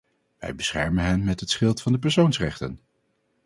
[0.37, 2.79] Wij beschermen hen met het schild van de persoonsrechten.